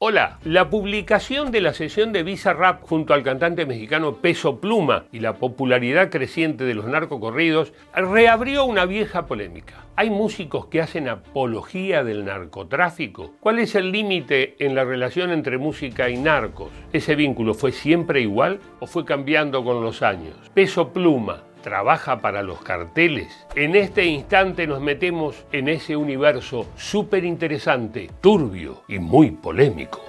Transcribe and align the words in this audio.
Hola, 0.00 0.38
la 0.44 0.70
publicación 0.70 1.50
de 1.50 1.60
la 1.60 1.74
sesión 1.74 2.12
de 2.12 2.22
Visa 2.22 2.52
Rap 2.52 2.82
junto 2.82 3.14
al 3.14 3.24
cantante 3.24 3.66
mexicano 3.66 4.18
Peso 4.18 4.60
Pluma 4.60 5.06
y 5.10 5.18
la 5.18 5.34
popularidad 5.34 6.08
creciente 6.08 6.62
de 6.62 6.74
los 6.74 6.84
narcocorridos 6.84 7.72
reabrió 7.92 8.64
una 8.64 8.84
vieja 8.84 9.26
polémica. 9.26 9.86
¿Hay 9.96 10.10
músicos 10.10 10.66
que 10.66 10.80
hacen 10.80 11.08
apología 11.08 12.04
del 12.04 12.24
narcotráfico? 12.24 13.34
¿Cuál 13.40 13.58
es 13.58 13.74
el 13.74 13.90
límite 13.90 14.54
en 14.60 14.76
la 14.76 14.84
relación 14.84 15.32
entre 15.32 15.58
música 15.58 16.08
y 16.08 16.16
narcos? 16.16 16.70
¿Ese 16.92 17.16
vínculo 17.16 17.52
fue 17.52 17.72
siempre 17.72 18.20
igual 18.20 18.60
o 18.78 18.86
fue 18.86 19.04
cambiando 19.04 19.64
con 19.64 19.82
los 19.82 20.02
años? 20.02 20.36
Peso 20.54 20.92
Pluma, 20.92 21.42
trabaja 21.62 22.20
para 22.20 22.42
los 22.42 22.60
carteles. 22.60 23.46
En 23.54 23.76
este 23.76 24.04
instante 24.04 24.66
nos 24.66 24.80
metemos 24.80 25.44
en 25.52 25.68
ese 25.68 25.96
universo 25.96 26.66
súper 26.76 27.24
interesante, 27.24 28.10
turbio 28.20 28.82
y 28.88 28.98
muy 28.98 29.30
polémico. 29.30 30.02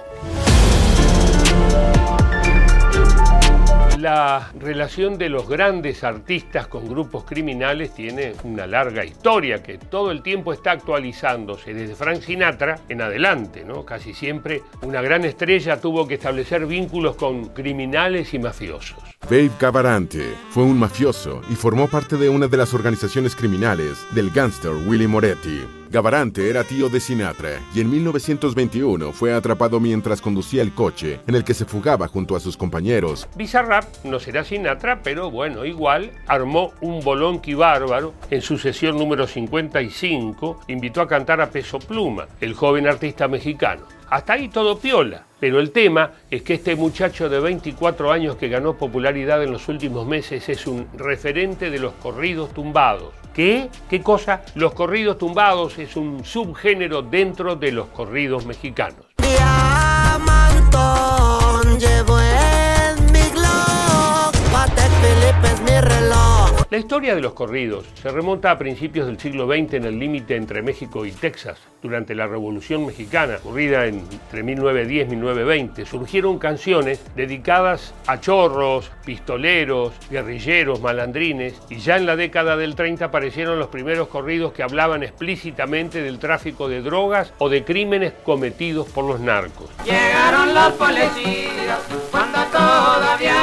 La 4.00 4.50
relación 4.58 5.18
de 5.18 5.28
los 5.28 5.46
grandes 5.46 6.04
artistas 6.04 6.66
con 6.68 6.88
grupos 6.88 7.24
criminales 7.24 7.94
tiene 7.94 8.32
una 8.44 8.66
larga 8.66 9.04
historia 9.04 9.62
que 9.62 9.76
todo 9.76 10.10
el 10.10 10.22
tiempo 10.22 10.54
está 10.54 10.70
actualizándose, 10.70 11.74
desde 11.74 11.94
Frank 11.94 12.22
Sinatra 12.22 12.78
en 12.88 13.02
adelante, 13.02 13.62
¿no? 13.62 13.84
Casi 13.84 14.14
siempre 14.14 14.62
una 14.80 15.02
gran 15.02 15.26
estrella 15.26 15.78
tuvo 15.82 16.08
que 16.08 16.14
establecer 16.14 16.64
vínculos 16.64 17.16
con 17.16 17.50
criminales 17.50 18.32
y 18.32 18.38
mafiosos. 18.38 19.09
Babe 19.28 19.50
Gavarante 19.60 20.34
fue 20.50 20.64
un 20.64 20.78
mafioso 20.78 21.40
y 21.48 21.54
formó 21.54 21.86
parte 21.86 22.16
de 22.16 22.28
una 22.28 22.48
de 22.48 22.56
las 22.56 22.74
organizaciones 22.74 23.36
criminales 23.36 24.04
del 24.12 24.30
gángster 24.30 24.72
Willy 24.72 25.06
Moretti. 25.06 25.64
Gavarante 25.88 26.48
era 26.48 26.64
tío 26.64 26.88
de 26.88 26.98
Sinatra 26.98 27.60
y 27.72 27.80
en 27.80 27.90
1921 27.90 29.12
fue 29.12 29.32
atrapado 29.32 29.78
mientras 29.78 30.20
conducía 30.20 30.62
el 30.62 30.72
coche 30.72 31.20
en 31.28 31.34
el 31.36 31.44
que 31.44 31.54
se 31.54 31.64
fugaba 31.64 32.08
junto 32.08 32.34
a 32.34 32.40
sus 32.40 32.56
compañeros. 32.56 33.28
Bizarrap 33.36 33.84
no 34.04 34.18
será 34.18 34.42
Sinatra, 34.42 35.00
pero 35.02 35.30
bueno, 35.30 35.64
igual 35.64 36.10
armó 36.26 36.72
un 36.80 37.00
bolonqui 37.00 37.54
bárbaro. 37.54 38.14
En 38.30 38.40
su 38.42 38.58
sesión 38.58 38.96
número 38.96 39.28
55 39.28 40.60
invitó 40.68 41.02
a 41.02 41.08
cantar 41.08 41.40
a 41.40 41.50
Peso 41.50 41.78
Pluma, 41.78 42.26
el 42.40 42.54
joven 42.54 42.88
artista 42.88 43.28
mexicano. 43.28 43.82
Hasta 44.10 44.32
ahí 44.32 44.48
todo 44.48 44.78
piola. 44.78 45.22
Pero 45.38 45.60
el 45.60 45.70
tema 45.70 46.10
es 46.30 46.42
que 46.42 46.54
este 46.54 46.74
muchacho 46.74 47.28
de 47.28 47.38
24 47.38 48.10
años 48.10 48.36
que 48.36 48.48
ganó 48.48 48.74
popularidad 48.74 49.42
en 49.42 49.52
los 49.52 49.68
últimos 49.68 50.06
meses 50.06 50.48
es 50.48 50.66
un 50.66 50.86
referente 50.94 51.70
de 51.70 51.78
los 51.78 51.92
corridos 51.94 52.52
tumbados. 52.52 53.14
¿Qué? 53.32 53.68
¿Qué 53.88 54.02
cosa? 54.02 54.42
Los 54.56 54.74
corridos 54.74 55.16
tumbados 55.16 55.78
es 55.78 55.96
un 55.96 56.24
subgénero 56.24 57.02
dentro 57.02 57.54
de 57.54 57.70
los 57.70 57.86
corridos 57.86 58.44
mexicanos. 58.44 59.06
La 66.70 66.78
historia 66.78 67.16
de 67.16 67.20
los 67.20 67.32
corridos 67.32 67.84
se 68.00 68.10
remonta 68.10 68.52
a 68.52 68.56
principios 68.56 69.08
del 69.08 69.18
siglo 69.18 69.48
XX 69.48 69.74
en 69.74 69.84
el 69.86 69.98
límite 69.98 70.36
entre 70.36 70.62
México 70.62 71.04
y 71.04 71.10
Texas. 71.10 71.58
Durante 71.82 72.14
la 72.14 72.28
Revolución 72.28 72.86
Mexicana, 72.86 73.38
ocurrida 73.42 73.86
entre 73.86 74.44
1910 74.44 75.08
y 75.08 75.16
1920, 75.16 75.84
surgieron 75.84 76.38
canciones 76.38 77.02
dedicadas 77.16 77.92
a 78.06 78.20
chorros, 78.20 78.92
pistoleros, 79.04 79.92
guerrilleros, 80.12 80.80
malandrines, 80.80 81.60
y 81.70 81.78
ya 81.78 81.96
en 81.96 82.06
la 82.06 82.14
década 82.14 82.56
del 82.56 82.76
30 82.76 83.06
aparecieron 83.06 83.58
los 83.58 83.66
primeros 83.66 84.06
corridos 84.06 84.52
que 84.52 84.62
hablaban 84.62 85.02
explícitamente 85.02 86.02
del 86.02 86.20
tráfico 86.20 86.68
de 86.68 86.82
drogas 86.82 87.32
o 87.38 87.48
de 87.48 87.64
crímenes 87.64 88.12
cometidos 88.22 88.88
por 88.90 89.06
los 89.06 89.18
narcos. 89.18 89.70
Llegaron 89.84 90.54
los 90.54 90.72
policías 90.74 91.80
cuando 92.12 92.44
todavía 92.52 93.39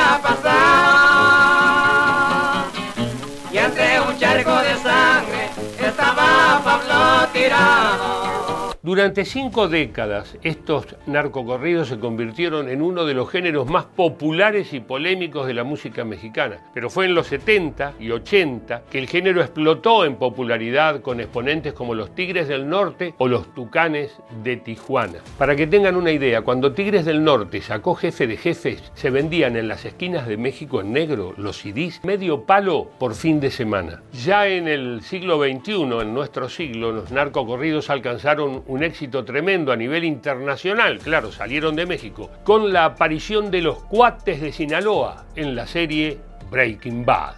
Durante 8.97 9.25
cinco 9.25 9.67
décadas, 9.67 10.39
estos 10.41 10.95
narcocorridos 11.05 11.89
se 11.89 11.99
convirtieron 11.99 12.67
en 12.67 12.81
uno 12.81 13.05
de 13.05 13.13
los 13.13 13.29
géneros 13.29 13.69
más 13.69 13.85
populares 13.85 14.73
y 14.73 14.79
polémicos 14.79 15.45
de 15.45 15.53
la 15.53 15.63
música 15.63 16.03
mexicana. 16.03 16.57
Pero 16.73 16.89
fue 16.89 17.05
en 17.05 17.13
los 17.13 17.27
70 17.27 17.93
y 17.99 18.09
80 18.09 18.85
que 18.89 18.97
el 18.97 19.07
género 19.07 19.41
explotó 19.41 20.03
en 20.03 20.15
popularidad 20.15 21.01
con 21.01 21.19
exponentes 21.19 21.73
como 21.73 21.93
los 21.93 22.15
Tigres 22.15 22.47
del 22.47 22.67
Norte 22.67 23.13
o 23.19 23.27
los 23.27 23.53
Tucanes 23.53 24.17
de 24.43 24.57
Tijuana. 24.57 25.19
Para 25.37 25.55
que 25.55 25.67
tengan 25.67 25.95
una 25.95 26.11
idea, 26.11 26.41
cuando 26.41 26.71
Tigres 26.71 27.05
del 27.05 27.23
Norte 27.23 27.61
sacó 27.61 27.93
Jefe 27.93 28.25
de 28.25 28.37
Jefes, 28.37 28.81
se 28.95 29.11
vendían 29.11 29.57
en 29.57 29.67
las 29.67 29.85
esquinas 29.85 30.27
de 30.27 30.37
México 30.37 30.81
en 30.81 30.91
negro 30.91 31.35
los 31.37 31.59
CDs 31.59 32.03
medio 32.03 32.45
palo 32.45 32.89
por 32.97 33.13
fin 33.13 33.39
de 33.39 33.51
semana. 33.51 34.01
Ya 34.11 34.47
en 34.47 34.67
el 34.67 35.03
siglo 35.03 35.37
XXI, 35.37 35.83
en 36.01 36.15
nuestro 36.15 36.49
siglo, 36.49 36.91
los 36.91 37.11
narcocorridos 37.11 37.91
alcanzaron 37.91 38.63
un 38.65 38.86
éxito 38.87 39.23
tremendo 39.23 39.71
a 39.71 39.75
nivel 39.75 40.03
internacional, 40.03 40.99
claro, 40.99 41.31
salieron 41.31 41.75
de 41.75 41.85
México, 41.85 42.31
con 42.43 42.73
la 42.73 42.85
aparición 42.85 43.51
de 43.51 43.61
los 43.61 43.83
cuates 43.83 44.41
de 44.41 44.51
Sinaloa 44.51 45.25
en 45.35 45.55
la 45.55 45.67
serie 45.67 46.17
Breaking 46.49 47.05
Bad. 47.05 47.35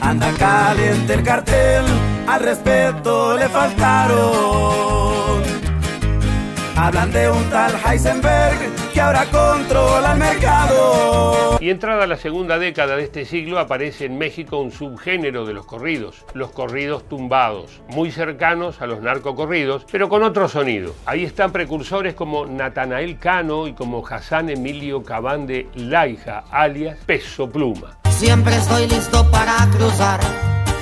Anda 0.00 0.32
caliente 0.38 1.14
el 1.14 1.22
cartel, 1.22 1.84
al 2.26 2.40
respeto 2.40 3.36
le 3.36 3.48
faltaron. 3.48 5.25
Hablan 6.76 7.10
de 7.10 7.30
un 7.30 7.42
tal 7.48 7.72
Heisenberg 7.86 8.58
que 8.92 9.00
ahora 9.00 9.24
controla 9.30 10.12
el 10.12 10.18
mercado. 10.18 11.56
Y 11.58 11.70
entrada 11.70 12.06
la 12.06 12.18
segunda 12.18 12.58
década 12.58 12.96
de 12.96 13.04
este 13.04 13.24
siglo 13.24 13.58
aparece 13.58 14.04
en 14.04 14.18
México 14.18 14.58
un 14.58 14.70
subgénero 14.70 15.46
de 15.46 15.54
los 15.54 15.64
corridos, 15.64 16.26
los 16.34 16.50
corridos 16.50 17.08
tumbados, 17.08 17.80
muy 17.88 18.10
cercanos 18.10 18.82
a 18.82 18.86
los 18.86 19.00
narcocorridos, 19.00 19.86
pero 19.90 20.10
con 20.10 20.22
otro 20.22 20.48
sonido. 20.48 20.94
Ahí 21.06 21.24
están 21.24 21.50
precursores 21.50 22.14
como 22.14 22.44
Natanael 22.44 23.18
Cano 23.18 23.66
y 23.66 23.72
como 23.72 24.06
Hassan 24.06 24.50
Emilio 24.50 25.02
Cabán 25.02 25.46
de 25.46 25.68
Laija, 25.76 26.44
alias 26.50 26.98
Peso 27.06 27.48
Pluma. 27.48 27.96
Siempre 28.10 28.54
estoy 28.54 28.86
listo 28.86 29.28
para 29.30 29.66
cruzar 29.70 30.20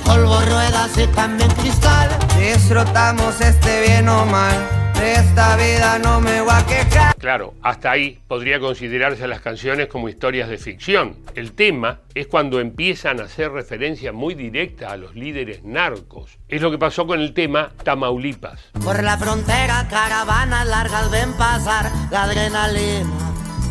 polvo, 0.05 0.39
ruedas 0.41 0.97
y 0.97 1.07
también 1.07 1.49
cristal. 1.51 2.09
Disfrutamos 2.37 3.39
este 3.39 3.81
bien 3.81 4.09
o 4.09 4.25
mal 4.25 4.74
esta 5.01 5.55
vida 5.55 5.99
no 5.99 6.21
me 6.21 6.41
voy 6.41 6.51
a 6.53 6.65
quejar. 6.65 7.15
Claro, 7.15 7.53
hasta 7.61 7.91
ahí 7.91 8.19
podría 8.27 8.59
considerarse 8.59 9.27
las 9.27 9.41
canciones 9.41 9.87
como 9.87 10.09
historias 10.09 10.49
de 10.49 10.57
ficción. 10.57 11.17
El 11.35 11.53
tema 11.53 11.99
es 12.13 12.27
cuando 12.27 12.59
empiezan 12.59 13.19
a 13.19 13.23
hacer 13.23 13.51
referencia 13.51 14.11
muy 14.11 14.35
directa 14.35 14.91
a 14.91 14.97
los 14.97 15.15
líderes 15.15 15.63
narcos. 15.63 16.37
Es 16.47 16.61
lo 16.61 16.71
que 16.71 16.77
pasó 16.77 17.07
con 17.07 17.19
el 17.19 17.33
tema 17.33 17.71
Tamaulipas. 17.83 18.71
Por 18.83 19.03
la 19.03 19.17
frontera 19.17 19.87
caravanas 19.89 20.67
largas 20.67 21.11
ven 21.11 21.33
pasar 21.33 21.91
la 22.11 22.23
adrenalina 22.23 23.09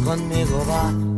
conmigo 0.04 0.64
va. 0.68 1.13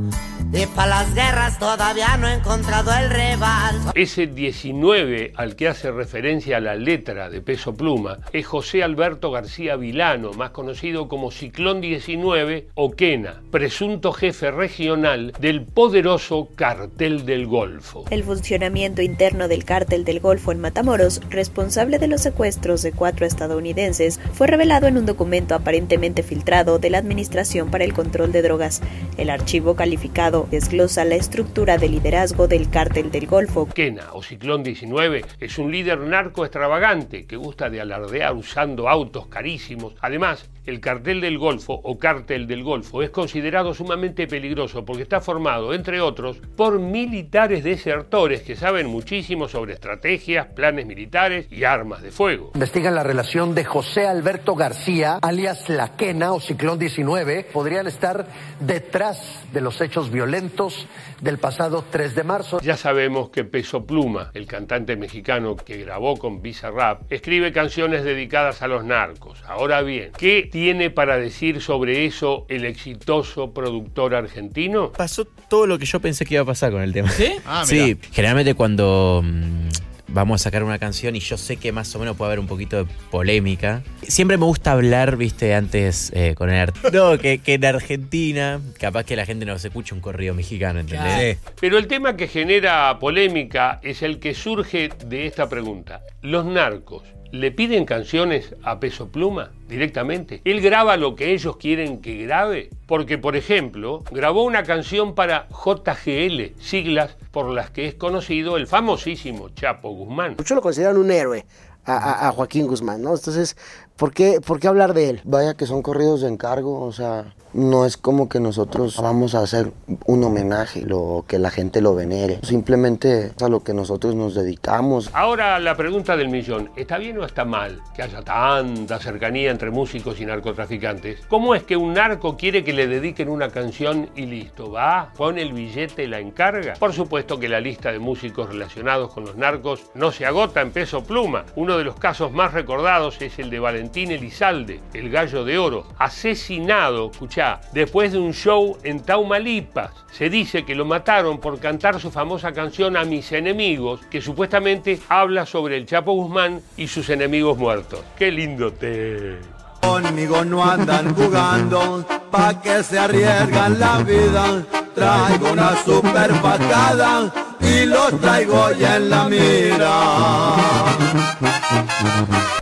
Y 0.53 0.65
para 0.67 0.89
las 0.89 1.15
guerras 1.15 1.59
todavía 1.59 2.17
no 2.17 2.29
he 2.29 2.35
encontrado 2.35 2.93
el 2.93 3.11
rival. 3.11 3.77
Ese 3.95 4.27
19 4.27 5.33
al 5.37 5.57
que 5.57 5.69
hace 5.69 5.91
referencia 5.91 6.61
la 6.61 6.77
letra 6.77 7.29
de 7.29 7.41
Peso 7.41 7.75
Pluma 7.75 8.21
es 8.33 8.47
José 8.47 8.83
Alberto 8.83 9.31
García 9.31 9.77
Vilano, 9.77 10.33
más 10.33 10.51
conocido 10.51 11.09
como 11.09 11.31
Ciclón 11.31 11.81
19 11.81 12.69
o 12.75 12.93
Quena, 12.93 13.43
presunto 13.51 14.13
jefe 14.13 14.51
regional 14.51 15.33
del 15.41 15.63
poderoso 15.63 16.49
Cartel 16.55 17.27
del 17.27 17.47
Golfo. 17.47 18.05
El 18.11 18.23
funcionamiento 18.23 19.03
interno 19.03 19.49
del 19.49 19.65
Cártel 19.65 20.05
del 20.05 20.21
Golfo 20.21 20.53
en 20.53 20.61
Matamoros, 20.61 21.21
responsable 21.29 21.99
de 21.99 22.09
los 22.09 22.23
secuestros 22.23 22.83
de 22.83 22.93
cuatro 22.93 23.27
estadounidenses, 23.27 24.21
fue 24.33 24.47
revelado 24.47 24.87
en 24.87 24.97
un 24.97 25.07
documento 25.07 25.55
aparentemente 25.55 26.23
filtrado 26.23 26.79
de 26.79 26.91
la 26.91 26.99
Administración 26.99 27.71
para 27.71 27.85
el 27.85 27.93
Control 27.93 28.33
de 28.33 28.43
Drogas. 28.43 28.81
El 29.19 29.31
archivo 29.31 29.75
calificado 29.75 30.46
desglosa 30.51 31.05
la 31.05 31.17
estructura 31.17 31.79
de 31.79 31.89
liderazgo 31.89 32.47
del 32.47 32.71
cártel 32.71 33.11
del 33.11 33.27
Golfo. 33.27 33.67
Kena 33.67 34.13
o 34.13 34.23
Ciclón 34.23 34.63
19 34.63 35.25
es 35.41 35.59
un 35.59 35.73
líder 35.73 35.99
narco 36.01 36.45
extravagante 36.45 37.27
que 37.27 37.37
gusta 37.37 37.71
de 37.71 37.81
alardear 37.81 38.35
usando 38.35 38.89
autos 38.89 39.27
carísimos. 39.27 39.95
Además, 40.01 40.49
el 40.67 40.81
cartel 40.81 41.21
del 41.21 41.39
Golfo 41.39 41.81
o 41.83 41.99
cártel 41.99 42.47
del 42.47 42.63
Golfo 42.63 43.03
es 43.03 43.11
considerado 43.11 43.73
sumamente 43.73 44.27
peligroso 44.27 44.85
porque 44.85 45.03
está 45.03 45.21
formado, 45.21 45.73
entre 45.73 46.01
otros, 46.01 46.39
por 46.57 46.79
militares 46.79 47.65
desertores 47.65 48.43
que 48.43 48.57
saben 48.57 48.89
muchísimo 48.89 49.49
sobre 49.49 49.75
estrategias, 49.75 50.49
planes 50.49 50.87
militares 50.87 51.47
y 51.51 51.65
armas 51.65 52.03
de 52.03 52.11
fuego. 52.11 52.51
Investigan 52.55 52.95
la 52.95 53.03
relación 53.03 53.55
de 53.55 53.65
José 53.65 54.07
Alberto 54.07 54.55
García, 54.55 55.19
alias 55.23 55.69
La 55.69 55.97
Quena 55.97 56.33
o 56.33 56.41
Ciclón 56.41 56.79
19, 56.79 57.47
podrían 57.53 57.87
estar 57.87 58.27
detrás 58.61 59.45
de 59.53 59.61
los 59.61 59.81
hechos 59.81 60.11
violentos 60.11 60.26
violentos 60.27 60.87
del 61.21 61.39
pasado 61.39 61.85
3 61.89 62.17
de 62.17 62.25
marzo. 62.25 62.61
Ya 62.61 62.77
sabemos 62.77 63.31
que 63.31 63.45
Peso 63.45 63.87
Pluma, 63.87 64.33
el 64.35 64.47
cantante 64.47 64.97
mexicano 64.97 65.55
que 65.55 65.77
grabó 65.79 66.17
con 66.17 66.43
Visa 66.43 66.71
Rap, 66.71 67.03
escribe 67.13 67.53
canciones 67.53 68.03
dedicadas 68.03 68.61
a 68.63 68.67
los 68.67 68.85
narcos. 68.85 69.43
Ahora 69.47 69.83
bien, 69.83 70.11
¿qué 70.19 70.49
tiene 70.51 70.91
para 70.91 71.17
decir 71.17 71.63
sobre 71.63 72.07
eso 72.07 72.45
el 72.49 72.65
exitoso 72.65 73.53
productor 73.53 74.17
argentino? 74.17 74.91
Pasó 74.91 75.25
todo 75.25 75.67
lo 75.69 75.79
que 75.79 75.87
yo 75.87 76.01
pensé 76.01 76.27
que 76.27 76.35
iba 76.35 76.43
a 76.43 76.47
pasar 76.47 76.73
con 76.73 76.83
el 76.83 76.93
tema. 76.93 77.09
¿Sí? 77.11 77.33
Ah, 77.49 77.63
sí, 77.65 77.97
generalmente 78.11 78.55
cuando 78.55 79.23
mm, 79.25 79.69
vamos 80.09 80.41
a 80.41 80.45
sacar 80.45 80.63
una 80.65 80.79
canción 80.79 81.17
y 81.17 81.21
yo 81.21 81.37
sé 81.37 81.57
que 81.57 81.73
más 81.73 81.95
o 81.95 81.99
menos 81.99 82.17
puede 82.17 82.29
haber 82.31 82.39
un 82.41 82.47
poquito 82.47 82.85
de 82.85 82.91
polémica. 83.11 83.83
Siempre 84.03 84.37
me 84.37 84.45
gusta 84.45 84.73
hablar, 84.73 85.17
viste, 85.17 85.55
antes 85.55 86.13
eh, 86.15 86.35
con 86.37 86.51
el 86.51 86.61
art- 86.61 86.77
No, 86.93 87.19
que, 87.19 87.39
que 87.39 87.55
en 87.55 87.65
Argentina, 87.65 88.61
capaz 88.79 89.05
que 89.05 89.17
la 89.17 89.27
gente 89.27 89.45
no 89.47 89.59
se 89.59 89.69
escucha 89.69 89.95
un 89.95 90.01
corrido 90.01 90.35
mexicano, 90.35 90.81
¿entendés? 90.81 91.39
Pero 91.61 91.79
el 91.79 91.87
tema 91.87 92.17
que 92.17 92.29
genera 92.29 92.99
polémica 92.99 93.81
es 93.83 94.03
el 94.03 94.19
que 94.19 94.35
surge 94.35 94.91
de 95.07 95.27
esta 95.27 95.49
pregunta. 95.49 96.03
¿Los 96.23 96.45
narcos 96.45 97.03
le 97.33 97.51
piden 97.51 97.85
canciones 97.85 98.55
a 98.63 98.81
Peso 98.81 99.09
Pluma 99.09 99.53
directamente? 99.69 100.41
¿Él 100.45 100.61
graba 100.61 100.97
lo 100.97 101.15
que 101.15 101.33
ellos 101.33 101.57
quieren 101.57 102.01
que 102.01 102.25
grabe? 102.25 102.71
Porque, 102.87 103.19
por 103.19 103.37
ejemplo, 103.37 104.05
grabó 104.11 104.45
una 104.45 104.63
canción 104.63 105.15
para 105.15 105.49
JGL, 105.51 106.61
siglas 106.61 107.17
por 107.31 107.51
las 107.51 107.71
que 107.71 107.87
es 107.87 107.95
conocido 107.95 108.57
el 108.57 108.67
famosísimo 108.67 109.51
Chapo 109.51 109.91
Guzmán. 109.91 110.37
Muchos 110.39 110.55
lo 110.55 110.63
consideran 110.63 110.97
un 110.97 111.11
héroe 111.11 111.45
a, 111.87 112.33
Joaquín 112.33 112.67
Guzmán, 112.67 113.03
¿no? 113.03 113.15
Entonces, 113.15 113.57
¿por 113.97 114.13
qué, 114.13 114.41
¿por 114.41 114.61
qué 114.61 114.69
hablar 114.69 114.95
de 114.95 115.11
él? 115.11 115.21
Vaya 115.25 115.55
que 115.55 115.67
son 115.67 115.83
corridos 115.83 116.21
de 116.21 116.29
encargo, 116.29 116.83
o 116.83 116.93
sea, 116.93 117.35
no 117.53 117.87
es 117.87 117.97
como 117.97 118.29
que 118.29 118.39
nosotros 118.39 119.01
vamos 119.01 119.35
a 119.35 119.41
hacer 119.41 119.73
un 120.05 120.25
homenaje 120.25 120.87
o 120.93 121.25
que 121.27 121.39
la 121.39 121.51
gente 121.51 121.81
lo 121.81 121.95
venere. 121.95 122.39
Simplemente 122.43 123.33
es 123.37 123.43
a 123.43 123.49
lo 123.49 123.61
que 123.61 123.73
nosotros 123.73 124.15
nos 124.15 124.35
dedicamos. 124.35 125.11
Ahora 125.15 125.59
la 125.59 125.75
pregunta 125.75 126.17
del 126.17 126.29
millón, 126.29 126.71
¿está 126.77 126.99
bien 126.99 127.19
o 127.19 127.25
está 127.25 127.45
mal 127.45 127.81
que 127.95 128.03
haya 128.03 128.21
tanta 128.23 128.99
cercanía 128.99 129.51
entre 129.51 129.71
músicos 129.71 130.21
y 130.21 130.27
narcotraficantes? 130.27 131.21
¿Cómo 131.29 131.55
es 131.55 131.63
que 131.63 131.77
un 131.77 131.95
narco 131.95 132.37
quiere 132.37 132.63
que 132.63 132.75
le 132.75 132.87
dediquen 132.87 133.31
una 133.31 133.49
canción 133.49 134.11
y 134.15 134.27
listo? 134.27 134.71
¿Va? 134.71 135.13
¿Pone 135.17 135.41
el 135.41 135.55
billete 135.55 136.05
y 136.05 136.09
la 136.09 136.21
encarga? 136.21 136.75
Por 136.75 136.93
supuesto 136.93 137.39
que 137.39 137.49
la 137.49 137.61
lista 137.61 137.91
de 137.91 137.99
músicos 137.99 138.51
relacionados 138.51 139.13
con 139.13 139.25
los 139.25 139.37
narcos 139.37 139.87
no 139.95 140.13
se 140.13 140.27
agota 140.27 140.61
en 140.61 140.73
peso 140.73 141.05
pluma. 141.05 141.47
Uno 141.55 141.79
de 141.79 141.85
los 141.85 141.97
casos 141.97 142.33
más 142.33 142.53
recordados 142.53 143.23
es 143.23 143.39
el 143.39 143.49
de 143.49 143.61
Valentín 143.61 143.86
Elizalde, 143.95 144.81
el 144.95 145.11
gallo 145.11 145.45
de 145.45 145.59
oro, 145.59 145.87
asesinado, 145.99 147.11
escuchá, 147.11 147.61
después 147.73 148.13
de 148.13 148.19
un 148.19 148.33
show 148.33 148.79
en 148.83 149.01
Taumalipas. 149.01 149.91
Se 150.13 150.31
dice 150.31 150.65
que 150.65 150.75
lo 150.75 150.85
mataron 150.85 151.39
por 151.39 151.59
cantar 151.59 152.01
su 152.01 152.11
famosa 152.11 152.53
canción 152.53 152.97
A 152.97 153.05
mis 153.05 153.33
enemigos, 153.33 154.01
que 154.11 154.21
supuestamente 154.21 155.01
habla 155.09 155.47
sobre 155.47 155.77
el 155.77 155.87
Chapo 155.87 156.13
Guzmán 156.13 156.61
y 156.77 156.89
sus 156.89 157.09
enemigos 157.11 157.57
muertos. 157.59 158.01
¡Qué 158.17 158.31
lindo 158.31 158.73
te! 158.73 159.39
Conmigo 159.81 160.45
no 160.45 160.65
andan 160.65 161.15
jugando, 161.15 162.05
pa' 162.31 162.61
que 162.61 162.83
se 162.83 162.99
arriesgan 162.99 163.79
la 163.79 163.99
vida. 163.99 164.65
Traigo 164.95 165.53
una 165.53 165.77
super 165.85 166.31
patada 166.41 167.46
y 167.67 167.87
los 167.87 168.21
traigo 168.21 168.73
ya 168.73 168.97
en 168.97 169.11
la 169.11 169.29
mira. 169.29 170.57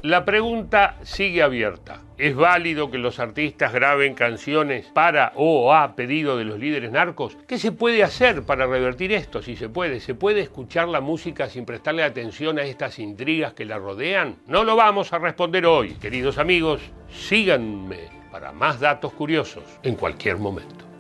La 0.03 0.25
pregunta 0.25 0.97
sigue 1.03 1.43
abierta. 1.43 2.01
¿Es 2.17 2.37
válido 2.37 2.91
que 2.91 2.99
los 2.99 3.19
artistas 3.19 3.73
graben 3.73 4.15
canciones 4.15 4.87
para 4.87 5.33
o 5.35 5.75
a 5.75 5.97
pedido 5.97 6.37
de 6.37 6.45
los 6.45 6.61
líderes 6.61 6.93
narcos? 6.93 7.37
¿Qué 7.49 7.59
se 7.59 7.73
puede 7.73 8.05
hacer 8.05 8.45
para 8.45 8.67
revertir 8.67 9.13
esto? 9.13 9.43
Si 9.43 9.57
se 9.57 9.69
puede, 9.69 10.01
¿se 10.01 10.15
puede 10.15 10.41
escuchar 10.41 10.89
la 10.89 11.01
música 11.01 11.49
sin 11.49 11.65
prestarle 11.65 12.05
atención 12.05 12.59
a 12.59 12.63
estas 12.63 12.99
intrigas 12.99 13.55
que 13.55 13.65
la 13.65 13.79
rodean? 13.79 14.37
No 14.47 14.63
lo 14.63 14.77
vamos 14.77 15.13
a 15.13 15.19
responder 15.19 15.67
hoy. 15.67 15.95
Queridos 15.95 16.39
amigos, 16.39 16.81
síganme 17.11 18.11
para 18.31 18.53
más 18.53 18.79
datos 18.79 19.13
curiosos 19.13 19.65
en 19.83 19.97
cualquier 19.97 20.37
momento. 20.37 20.94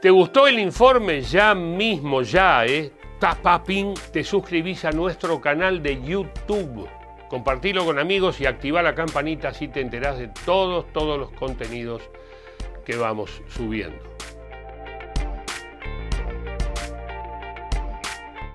¿Te 0.00 0.10
gustó 0.10 0.46
el 0.46 0.60
informe? 0.60 1.22
Ya 1.22 1.56
mismo, 1.56 2.22
ya, 2.22 2.64
¿eh? 2.64 2.92
Tapapin, 3.18 3.94
te 4.12 4.22
suscribís 4.22 4.84
a 4.84 4.92
nuestro 4.92 5.40
canal 5.40 5.82
de 5.82 6.00
YouTube. 6.00 6.88
Compartilo 7.28 7.84
con 7.84 7.98
amigos 7.98 8.40
y 8.40 8.46
activa 8.46 8.80
la 8.80 8.94
campanita 8.94 9.48
así 9.48 9.66
te 9.66 9.80
enterás 9.80 10.20
de 10.20 10.28
todos, 10.44 10.86
todos 10.92 11.18
los 11.18 11.32
contenidos 11.32 12.00
que 12.86 12.94
vamos 12.94 13.42
subiendo. 13.48 14.17